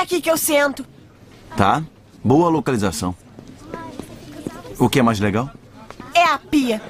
[0.00, 0.84] aqui que eu sento.
[1.56, 1.82] Tá.
[2.22, 3.14] Boa localização.
[4.78, 5.50] O que é mais legal?
[6.14, 6.80] É a pia.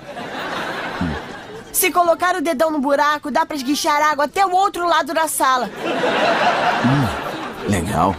[1.72, 5.28] Se colocar o dedão no buraco, dá pra esguichar água até o outro lado da
[5.28, 5.70] sala.
[7.68, 8.14] Legal.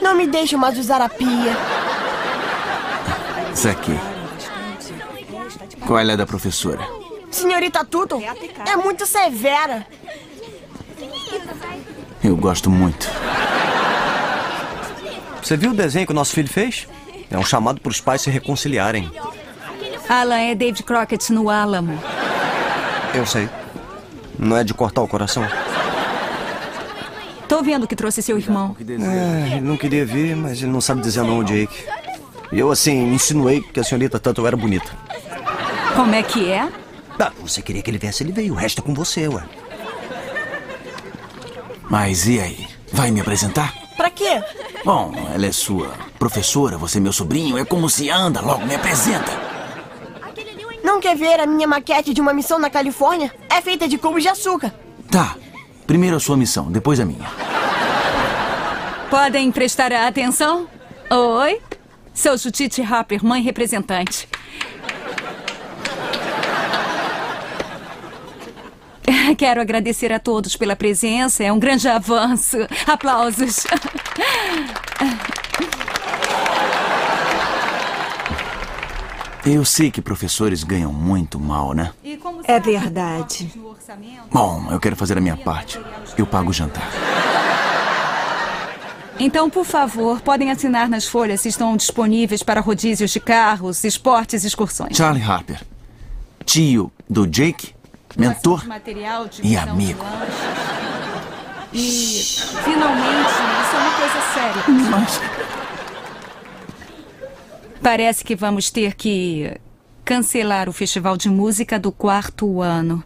[0.00, 1.56] Não me deixe mais usar a pia.
[3.52, 3.98] Isso aqui.
[5.86, 6.86] Qual é da professora?
[7.30, 8.24] Senhorita Tuttle
[8.66, 9.86] é muito severa.
[12.22, 13.08] Eu gosto muito.
[15.42, 16.86] Você viu o desenho que o nosso filho fez?
[17.30, 19.10] É um chamado para os pais se reconciliarem.
[20.08, 21.98] Alan é David Crockett no Álamo.
[23.14, 23.48] Eu sei.
[24.38, 25.46] Não é de cortar o coração.
[27.48, 28.76] Tô vendo que trouxe seu irmão.
[28.80, 31.86] É, ele não queria vir, mas ele não sabe dizer não, Jake.
[32.52, 34.90] E eu, assim, insinuei que a senhorita tanto era bonita.
[35.94, 36.68] Como é que é?
[37.18, 38.52] Ah, você queria que ele viesse, ele veio.
[38.52, 39.42] O resto é com você, ué.
[41.90, 42.68] Mas e aí?
[42.92, 43.74] Vai me apresentar?
[43.98, 44.40] Pra quê?
[44.84, 45.90] Bom, ela é sua
[46.20, 47.58] professora, você é meu sobrinho.
[47.58, 49.32] É como se anda, logo me apresenta.
[50.84, 53.34] Não quer ver a minha maquete de uma missão na Califórnia?
[53.50, 54.72] É feita de cubos de açúcar.
[55.10, 55.34] Tá.
[55.84, 57.26] Primeiro a sua missão, depois a minha.
[59.10, 60.68] Podem prestar atenção?
[61.10, 61.60] Oi,
[62.14, 64.28] sou Judith Harper, mãe representante.
[69.36, 72.56] Quero agradecer a todos pela presença, é um grande avanço.
[72.86, 73.66] Aplausos.
[79.44, 81.92] Eu sei que professores ganham muito mal, né?
[82.44, 83.50] É verdade.
[84.30, 85.80] Bom, eu quero fazer a minha parte.
[86.16, 86.86] Eu pago o jantar.
[89.20, 94.44] Então, por favor, podem assinar nas folhas se estão disponíveis para rodízios de carros, esportes
[94.44, 94.96] e excursões.
[94.96, 95.60] Charlie Harper.
[96.44, 97.74] Tio do Jake,
[98.18, 100.04] mentor Material de e amigo.
[101.72, 101.80] E,
[102.64, 104.64] finalmente, isso é uma coisa séria.
[104.90, 105.20] Mas
[107.82, 109.56] Parece que vamos ter que
[110.04, 113.04] cancelar o festival de música do quarto ano.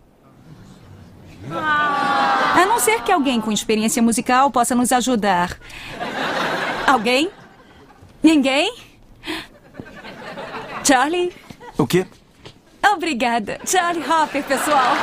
[1.50, 5.58] A não ser que alguém com experiência musical possa nos ajudar.
[6.86, 7.30] Alguém?
[8.22, 8.74] Ninguém?
[10.84, 11.32] Charlie?
[11.76, 12.06] o quê?
[12.86, 13.58] Obrigada.
[13.64, 14.94] Charlie Hopper, pessoal.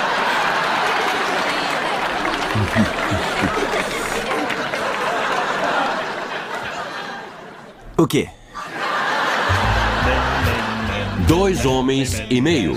[7.97, 8.29] O quê?
[11.27, 12.75] Dois homens e meio.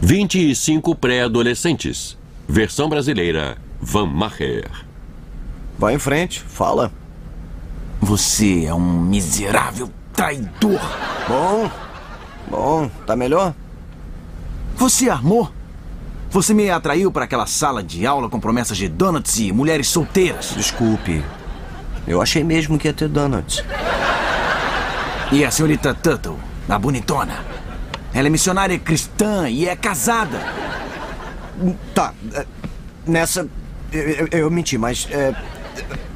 [0.00, 2.18] 25 pré-adolescentes.
[2.46, 4.70] Versão brasileira, Van Maher.
[5.78, 6.92] Vai em frente, fala.
[8.00, 10.80] Você é um miserável traidor.
[11.28, 11.70] Bom,
[12.50, 13.54] bom, tá melhor?
[14.76, 15.50] Você armou?
[16.30, 20.52] Você me atraiu para aquela sala de aula com promessas de donuts e mulheres solteiras.
[20.56, 21.24] Desculpe.
[22.06, 23.62] Eu achei mesmo que ia ter donuts.
[25.32, 26.36] E a senhorita Tuttle,
[26.68, 27.38] a bonitona.
[28.12, 30.38] Ela é missionária cristã e é casada.
[31.94, 32.46] Tá, é,
[33.06, 33.48] nessa.
[33.92, 35.08] Eu, eu- eu menti, mas.
[35.10, 35.34] é,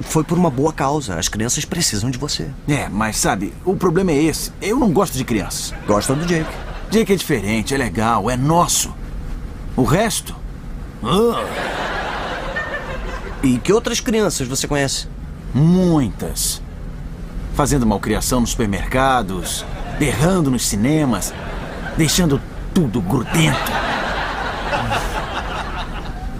[0.00, 1.18] foi por uma boa causa.
[1.18, 2.48] As crianças precisam de você.
[2.68, 4.52] É, mas sabe, o problema é esse.
[4.60, 5.72] Eu não gosto de crianças.
[5.86, 6.50] Gosta do Jake.
[6.90, 8.94] Jake é diferente, é legal, é nosso.
[9.76, 10.34] O resto?
[11.02, 11.44] Ah,
[13.42, 15.06] E que outras crianças você conhece?
[15.54, 16.60] muitas.
[17.54, 19.64] Fazendo malcriação nos supermercados,
[19.98, 21.32] berrando nos cinemas,
[21.96, 22.40] deixando
[22.74, 23.72] tudo grudento.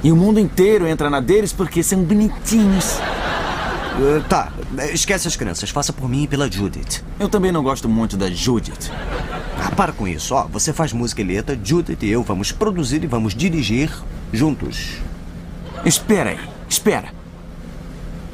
[0.03, 2.98] E o mundo inteiro entra na deles porque são bonitinhos.
[4.01, 4.53] Eh, tá,
[4.93, 5.71] esquece as crianças.
[5.71, 7.03] Faça por mim e pela Judith.
[7.19, 8.91] Eu também não gosto muito da Judith.
[9.61, 10.35] Ah, para com isso.
[10.35, 13.91] Ó, você faz música e letra, Judith e eu vamos produzir e vamos dirigir
[14.33, 14.99] juntos.
[15.85, 16.39] Espera aí,
[16.69, 17.19] espera.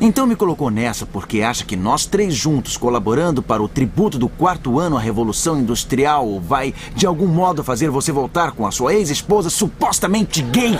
[0.00, 4.28] Então me colocou nessa porque acha que nós três juntos, colaborando para o tributo do
[4.28, 8.92] quarto ano à Revolução Industrial, vai de algum modo fazer você voltar com a sua
[8.92, 10.78] ex-esposa supostamente gay?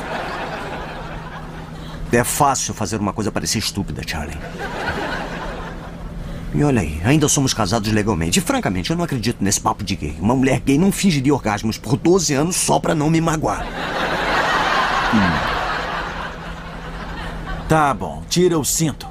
[2.14, 4.38] É fácil fazer uma coisa parecer estúpida, Charlie.
[6.54, 8.38] E olha aí, ainda somos casados legalmente.
[8.38, 10.16] E francamente, eu não acredito nesse papo de gay.
[10.20, 13.66] Uma mulher gay não fingiria orgasmos por 12 anos só pra não me magoar.
[17.68, 19.08] Tá bom, tira o cinto.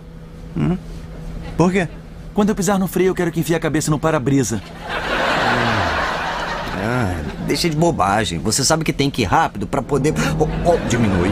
[1.57, 1.89] Por quê?
[2.33, 4.61] Quando eu pisar no freio, eu quero que enfie a cabeça no para-brisa.
[6.85, 8.39] Ah, deixa de bobagem.
[8.39, 10.13] Você sabe que tem que ir rápido pra poder.
[10.39, 11.31] Oh, oh, diminui.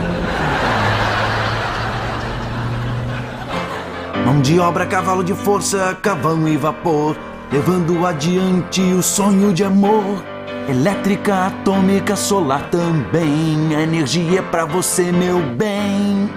[4.26, 7.18] Mão de obra, cavalo de força, cavão e vapor,
[7.52, 10.24] levando adiante o sonho de amor.
[10.70, 13.76] Elétrica, atômica, solar também.
[13.76, 16.30] A energia é pra você, meu bem.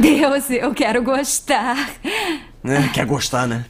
[0.00, 1.76] Deus, eu quero gostar.
[2.64, 3.64] É, quer gostar, né?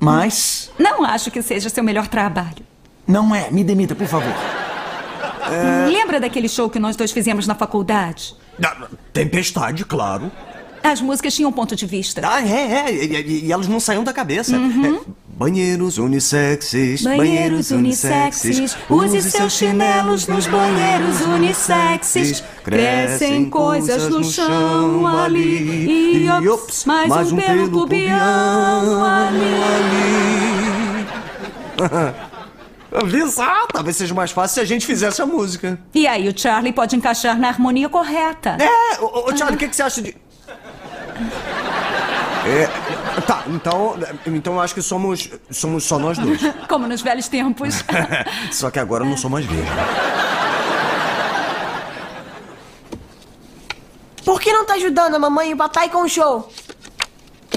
[0.00, 2.64] Mas Não acho que seja seu melhor trabalho.
[3.06, 3.50] não é.
[3.50, 4.32] Me demita, por favor.
[5.88, 8.34] Lembra daquele show que nós dois fizemos na faculdade?
[8.64, 10.30] Ah, Tempestade, claro.
[10.82, 12.20] As músicas tinham ponto de vista.
[12.24, 12.94] Ah, é, é.
[12.94, 14.54] E, e- elas não saíam da cabeça.
[14.56, 17.02] É, banheiros unissexes.
[17.02, 22.42] Banheiros unissexes, use seus chinelos nos banheiros unissexes.
[22.62, 26.24] Crescem coisas no chão ali.
[26.24, 30.06] E ops, mais um pelo pubiano ali.
[31.76, 31.86] Viu
[33.30, 33.66] só?
[33.72, 35.78] Talvez seja mais fácil se a gente fizesse a música.
[35.94, 38.56] E aí o Charlie pode encaixar na harmonia correta.
[38.60, 40.16] É, ô, ô, Charlie, o que, que você acha de.
[42.46, 43.96] É, tá, então,
[44.26, 46.40] então eu acho que somos, somos só nós dois.
[46.68, 47.84] Como nos velhos tempos.
[48.52, 49.66] Só que agora eu não sou mais virgem.
[54.24, 56.48] Por que não tá ajudando a mamãe e o papai com o show?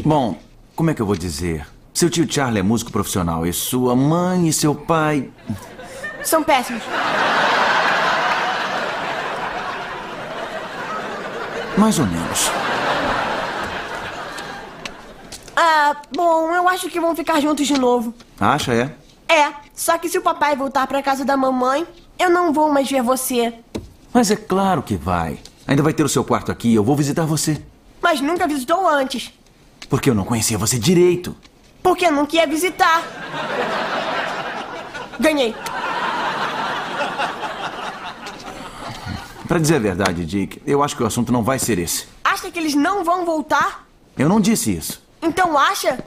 [0.03, 0.39] Bom,
[0.75, 1.67] como é que eu vou dizer?
[1.99, 5.29] Seu tio Charlie é músico profissional e sua mãe e seu pai.
[6.23, 6.81] São péssimos.
[11.77, 12.49] Mais ou menos.
[15.53, 18.13] Ah, bom, eu acho que vão ficar juntos de novo.
[18.39, 18.95] Acha, é?
[19.27, 21.85] É, só que se o papai voltar pra casa da mamãe,
[22.17, 23.53] eu não vou mais ver você.
[24.13, 25.37] Mas é claro que vai.
[25.67, 27.61] Ainda vai ter o seu quarto aqui, eu vou visitar você.
[28.01, 29.33] Mas nunca visitou antes.
[29.89, 31.35] Porque eu não conhecia você direito.
[31.81, 33.03] Porque não quer visitar.
[35.19, 35.55] Ganhei.
[39.47, 42.05] Pra dizer a verdade, Dick, eu acho que o assunto não vai ser esse.
[42.23, 43.87] Acha que eles não vão voltar?
[44.17, 45.01] Eu não disse isso.
[45.21, 45.99] Então acha?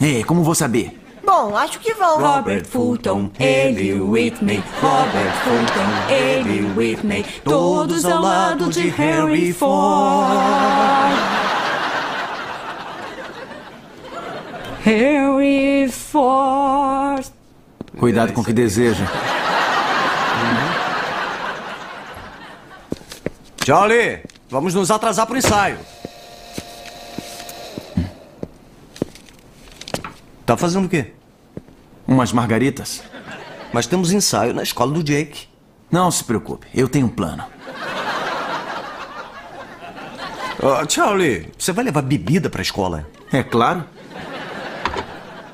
[0.00, 0.96] Ei, como vou saber?
[1.24, 2.20] Bom, acho que vão.
[2.20, 4.62] Robert Fulton, ele Whitney.
[4.80, 7.24] Robert Fulton, ele Whitney.
[7.42, 10.30] Todos ao lado de Harry Ford.
[14.86, 17.26] Harry Ford.
[17.98, 19.04] Cuidado com o que deseja.
[23.64, 25.76] Charlie, vamos nos atrasar pro ensaio.
[30.46, 31.14] Tá fazendo o quê?
[32.06, 33.02] Umas margaritas?
[33.72, 35.48] Mas temos ensaio na escola do Jake.
[35.90, 37.44] Não se preocupe, eu tenho um plano.
[40.62, 43.04] Ah, Charlie, você vai levar bebida pra escola?
[43.32, 43.95] É claro.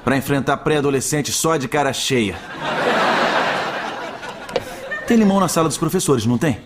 [0.05, 2.37] Pra enfrentar pré-adolescente só de cara cheia.
[5.07, 6.61] Tem limão na sala dos professores, não tem?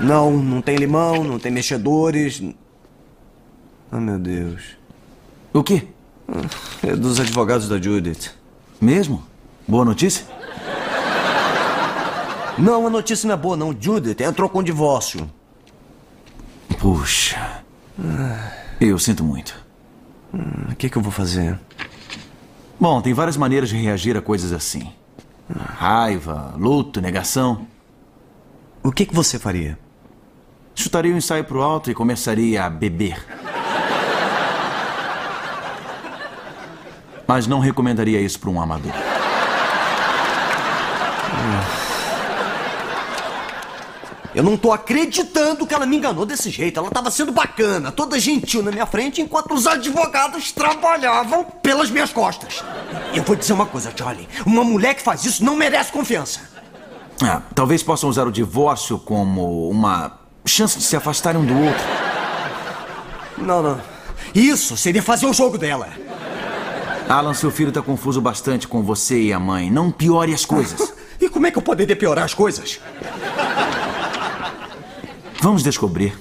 [0.00, 2.42] Não, não tem limão, não tem mexedores.
[3.90, 4.76] Ah, meu Deus.
[5.52, 5.88] O quê?
[6.82, 8.30] É dos advogados da Judith.
[8.80, 9.24] Mesmo?
[9.66, 10.26] Boa notícia?
[12.58, 13.74] Não, a notícia não é boa, não.
[13.78, 15.30] Judith entrou com divórcio.
[16.78, 17.62] Puxa.
[18.80, 19.65] Eu sinto muito.
[20.70, 21.58] O que, que eu vou fazer?
[22.78, 24.92] Bom, tem várias maneiras de reagir a coisas assim:
[25.78, 27.66] raiva, luto, negação.
[28.82, 29.78] O que, que você faria?
[30.74, 33.24] Chutaria o ensaio pro alto e começaria a beber.
[37.26, 38.92] Mas não recomendaria isso para um amador.
[44.36, 46.78] Eu não tô acreditando que ela me enganou desse jeito.
[46.78, 52.12] Ela tava sendo bacana, toda gentil na minha frente, enquanto os advogados trabalhavam pelas minhas
[52.12, 52.62] costas.
[53.14, 54.28] Eu vou dizer uma coisa, Charlie.
[54.44, 56.40] Uma mulher que faz isso não merece confiança.
[57.22, 61.84] Ah, talvez possam usar o divórcio como uma chance de se afastarem um do outro.
[63.38, 63.80] Não, não.
[64.34, 65.88] Isso seria fazer o jogo dela.
[67.08, 69.70] Alan, seu filho tá confuso bastante com você e a mãe.
[69.70, 70.92] Não piore as coisas.
[71.18, 72.78] E como é que eu poderia piorar as coisas?
[75.46, 76.12] Vamos descobrir.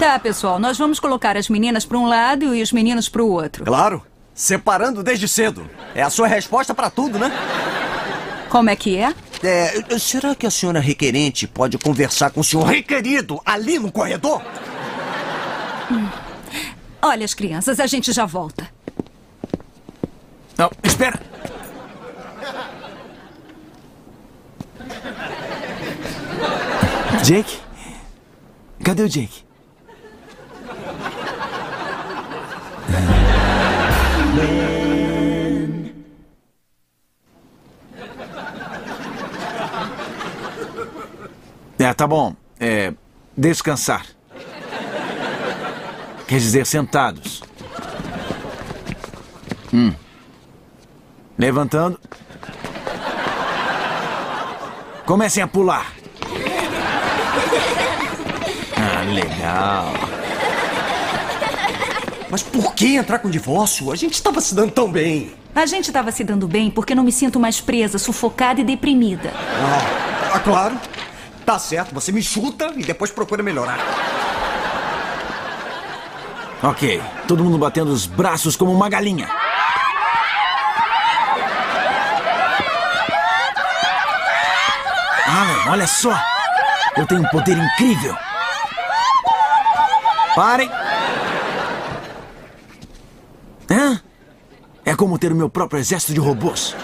[0.00, 3.30] Tá, pessoal, nós vamos colocar as meninas para um lado e os meninos para o
[3.30, 3.64] outro.
[3.64, 4.04] Claro.
[4.34, 5.70] Separando desde cedo.
[5.94, 7.30] É a sua resposta pra tudo, né?
[8.48, 9.14] Como é que é?
[9.44, 14.42] É, será que a senhora requerente pode conversar com o senhor requerido ali no corredor?
[17.00, 18.68] Olha, as crianças, a gente já volta.
[20.58, 21.29] Não, espera.
[27.22, 27.60] Jake?
[28.82, 29.44] Cadê o Jake?
[41.78, 42.34] É, tá bom.
[42.58, 42.92] É.
[43.36, 44.06] Descansar.
[46.26, 47.42] Quer dizer, sentados.
[49.72, 49.94] Hum.
[51.38, 51.98] Levantando.
[55.06, 55.99] Comecem a pular.
[58.82, 59.92] Ah, legal.
[62.30, 63.92] Mas por que entrar com divórcio?
[63.92, 65.32] A gente estava se dando tão bem.
[65.54, 69.32] A gente estava se dando bem porque não me sinto mais presa, sufocada e deprimida.
[69.34, 70.80] Ah, ah, claro.
[71.44, 73.78] Tá certo, você me chuta e depois procura melhorar.
[76.62, 79.28] Ok, todo mundo batendo os braços como uma galinha.
[85.26, 86.29] Alan, olha só!
[86.96, 88.16] Eu tenho um poder incrível!
[90.34, 90.70] Parem!
[93.70, 94.00] Hã?
[94.84, 96.74] É como ter o meu próprio exército de robôs.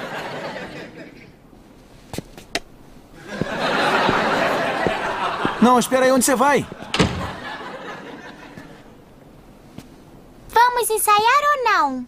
[5.60, 6.64] Não, espera aí, onde você vai?
[10.48, 12.06] Vamos ensaiar ou não?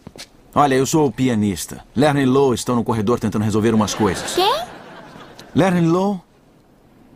[0.55, 1.85] Olha, eu sou o pianista.
[1.97, 4.35] Lerner e Lowe estão no corredor tentando resolver umas coisas.
[4.35, 4.63] Quem?
[5.55, 6.21] Lerner e Lowe,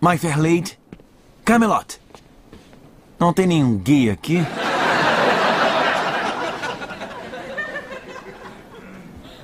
[0.05, 0.77] My Fair Lady,
[1.45, 2.01] Camelot.
[3.21, 4.45] Não tem nenhum guia aqui?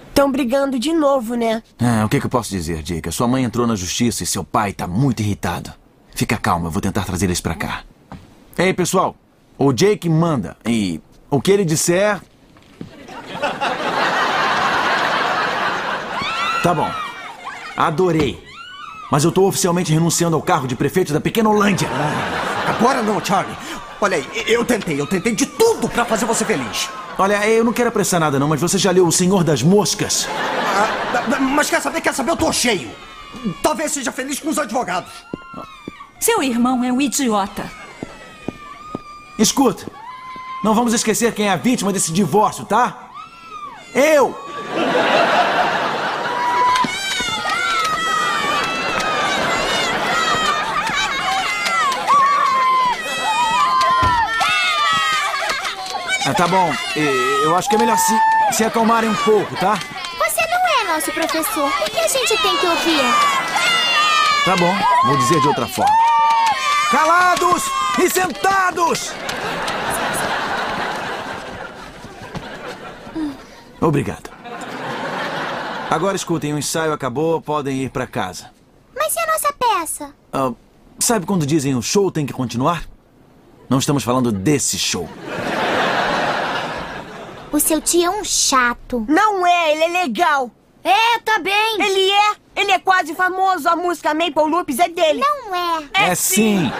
[0.08, 1.62] Estão brigando de novo, né?
[1.78, 3.12] Ah, o que, que eu posso dizer, Dica?
[3.12, 5.72] Sua mãe entrou na justiça e seu pai tá muito irritado.
[6.12, 7.84] Fica calma, eu vou tentar trazer eles pra cá.
[8.58, 9.14] Ei, pessoal,
[9.56, 11.00] o Jake manda e
[11.30, 12.20] o que ele disser.
[16.64, 16.90] Tá bom.
[17.76, 18.47] Adorei.
[19.10, 21.88] Mas eu tô oficialmente renunciando ao cargo de prefeito da pequena Holândia.
[22.66, 23.56] Agora não, Charlie.
[24.00, 26.88] Olha aí, eu tentei, eu tentei de tudo pra fazer você feliz.
[27.18, 30.28] Olha, eu não quero apressar nada não, mas você já leu O Senhor das Moscas?
[30.30, 32.30] Ah, mas quer saber, quer saber?
[32.30, 32.90] Eu tô cheio.
[33.62, 35.10] Talvez seja feliz com os advogados.
[36.20, 37.68] Seu irmão é um idiota.
[39.38, 39.86] Escuta,
[40.62, 43.08] não vamos esquecer quem é a vítima desse divórcio, tá?
[43.94, 44.36] Eu!
[56.28, 56.70] Ah, tá bom,
[57.42, 58.12] eu acho que é melhor se,
[58.52, 59.78] se acalmarem um pouco, tá?
[60.18, 61.72] Você não é nosso professor.
[61.72, 63.00] Por que a gente tem que ouvir?
[64.44, 64.74] Tá bom,
[65.06, 65.90] vou dizer de outra forma.
[66.90, 67.62] Calados
[67.98, 69.10] e sentados!
[73.80, 74.28] Obrigado.
[75.88, 78.50] Agora escutem, o ensaio acabou, podem ir pra casa.
[78.94, 80.14] Mas e a nossa peça?
[80.30, 80.52] Ah,
[80.98, 82.84] sabe quando dizem o show tem que continuar?
[83.66, 85.08] Não estamos falando desse show.
[87.50, 89.04] O seu tio é um chato.
[89.08, 90.50] Não é, ele é legal.
[90.84, 91.80] É, tá bem.
[91.80, 92.36] Ele é.
[92.56, 93.68] Ele é quase famoso.
[93.68, 95.20] A música Maple Loops é dele.
[95.20, 95.88] Não é.
[95.94, 96.70] É, sim.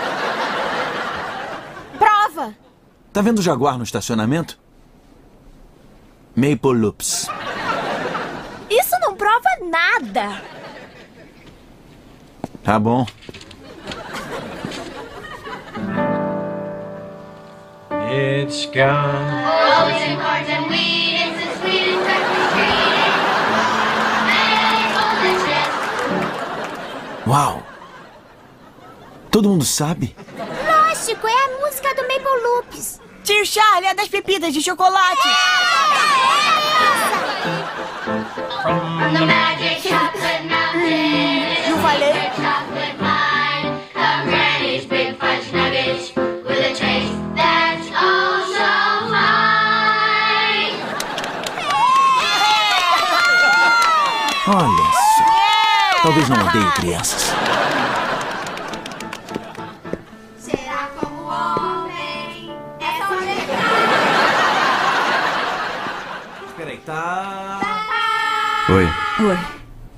[1.98, 2.54] Prova.
[3.12, 4.58] Tá vendo o Jaguar no estacionamento?
[6.34, 7.28] Maple Loops.
[8.70, 10.42] Isso não prova nada.
[12.62, 13.06] Tá bom.
[18.10, 19.57] It's gone.
[27.26, 27.62] Uau!
[29.30, 30.16] Todo mundo sabe?
[30.38, 33.00] Lógico, é a música do Maple Loops.
[33.22, 35.28] Tio Charlie é das pepitas de chocolate.
[35.28, 35.68] Chocolate
[40.48, 41.68] mountain.
[41.68, 42.12] Não falei?
[54.50, 56.02] Olha só.
[56.04, 57.34] Talvez não odeie crianças.
[60.38, 62.56] Será como homem?
[62.80, 63.14] É só
[66.46, 67.60] Espera aí, tá.
[68.70, 68.88] Oi.
[69.26, 69.38] Oi.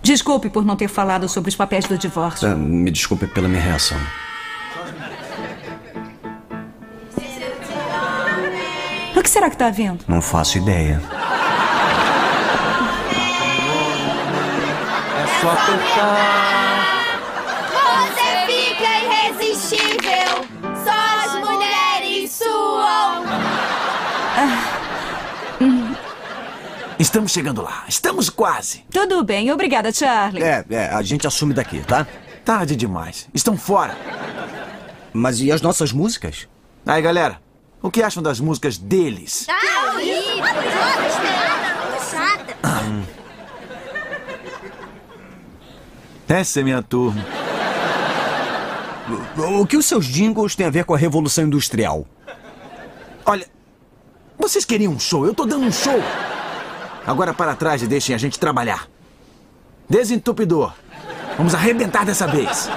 [0.02, 2.50] Desculpe por não ter falado sobre os papéis do divórcio.
[2.50, 3.98] Ah, me desculpe pela minha reação.
[9.14, 10.04] O que será que tá vendo?
[10.08, 11.00] Não faço ideia.
[15.40, 17.00] Só tocar.
[17.72, 20.30] Você fica irresistível.
[20.84, 23.24] Só as mulheres suam.
[26.98, 27.84] Estamos chegando lá.
[27.88, 28.84] Estamos quase.
[28.92, 30.42] Tudo bem, obrigada, Charlie.
[30.42, 32.06] É, é, a gente assume daqui, tá?
[32.44, 33.26] Tarde demais.
[33.32, 33.96] Estão fora.
[35.12, 36.46] Mas e as nossas músicas?
[36.86, 37.40] Aí, galera.
[37.82, 39.46] O que acham das músicas deles?
[39.48, 40.44] Ah, horrível.
[42.10, 43.19] Chata.
[46.30, 47.20] Essa é minha turma.
[49.58, 52.06] O que os seus jingles têm a ver com a Revolução Industrial?
[53.26, 53.44] Olha,
[54.38, 55.26] vocês queriam um show?
[55.26, 56.00] Eu tô dando um show.
[57.04, 58.88] Agora para trás e deixem a gente trabalhar.
[59.88, 60.72] Desentupidor.
[61.36, 62.68] Vamos arrebentar dessa vez.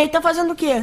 [0.00, 0.82] Ei, tá fazendo o quê?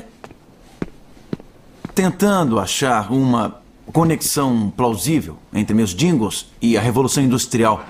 [1.96, 3.60] Tentando achar uma
[3.92, 7.84] conexão plausível entre meus jingles e a Revolução Industrial.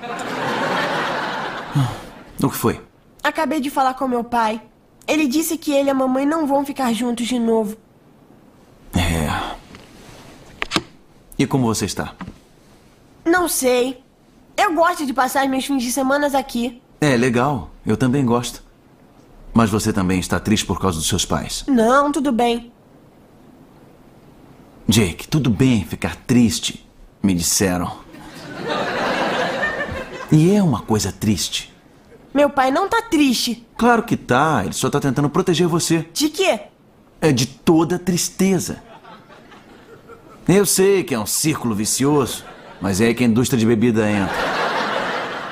[2.42, 2.80] O que foi?
[3.22, 4.62] Acabei de falar com meu pai.
[5.06, 7.76] Ele disse que ele e a mamãe não vão ficar juntos de novo.
[8.96, 9.28] É.
[11.38, 12.16] E como você está?
[13.26, 14.02] Não sei.
[14.56, 16.82] Eu gosto de passar meus fins de semana aqui.
[17.02, 18.64] É legal, eu também gosto.
[19.54, 21.64] Mas você também está triste por causa dos seus pais.
[21.68, 22.72] Não, tudo bem.
[24.88, 26.88] Jake, tudo bem ficar triste,
[27.22, 27.98] me disseram.
[30.32, 31.74] E é uma coisa triste.
[32.34, 33.66] Meu pai não tá triste.
[33.78, 36.08] Claro que tá, ele só tá tentando proteger você.
[36.14, 36.60] De quê?
[37.20, 38.82] É de toda tristeza.
[40.48, 42.46] Eu sei que é um círculo vicioso,
[42.80, 44.36] mas é aí que a indústria de bebida entra.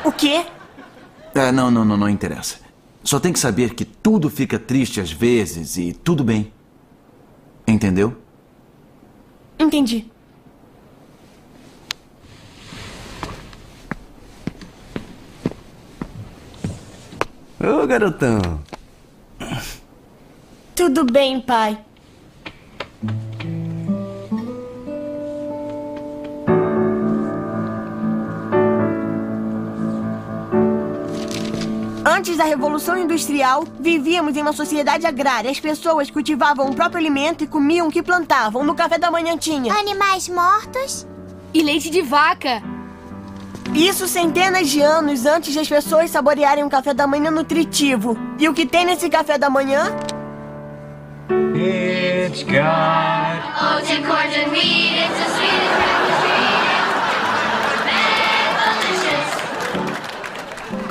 [0.06, 0.46] O quê?
[1.34, 2.58] Ah, não, não, não, não interessa.
[3.06, 6.52] Só tem que saber que tudo fica triste às vezes e tudo bem.
[7.68, 8.18] Entendeu?
[9.60, 10.10] Entendi.
[17.60, 18.64] Ô, garotão.
[20.76, 21.85] Tudo bem, pai.
[32.36, 35.50] Antes da Revolução Industrial, vivíamos em uma sociedade agrária.
[35.50, 38.62] As pessoas cultivavam o próprio alimento e comiam o que plantavam.
[38.62, 39.74] No café da manhã tinha.
[39.74, 41.08] Animais mortos?
[41.54, 42.62] E leite de vaca.
[43.74, 48.18] Isso centenas de anos antes de as pessoas saborearem um café da manhã nutritivo.
[48.38, 49.96] E o que tem nesse café da manhã?
[51.56, 54.85] It's got Oats and corns and wheat,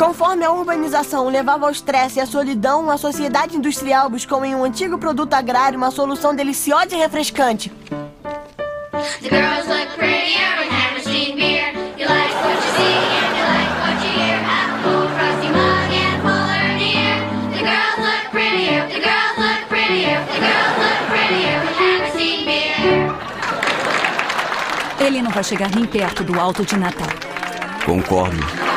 [0.04, 4.62] Conforme a urbanização levava ao estresse e à solidão, a sociedade industrial buscou em um
[4.62, 7.70] antigo produto agrário uma solução deliciosa e refrescante.
[7.70, 11.72] The girls look prettier with hand machine beer.
[11.96, 14.36] You like what you see and you like what you hear.
[14.44, 17.24] Have a cool frosty mug and pull her near.
[17.56, 18.84] The girls look prettier.
[18.92, 20.20] The girls look prettier.
[20.20, 23.08] The girls look prettier with hand machine beer.
[25.06, 27.08] Ele não vai chegar nem perto do alto de Natal.
[27.86, 28.73] Concordo.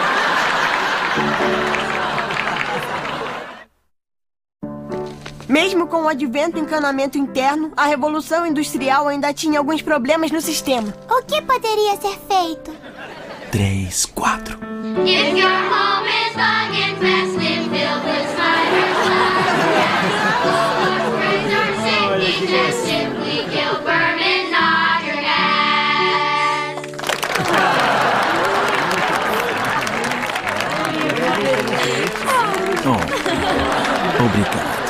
[5.47, 10.41] Mesmo com o advento do encanamento interno, a Revolução Industrial ainda tinha alguns problemas no
[10.41, 10.93] sistema.
[11.09, 12.71] O que poderia ser feito?
[13.51, 14.59] 3, 4.
[15.05, 18.07] If your home is bug infested, filled
[34.27, 34.86] obrigado.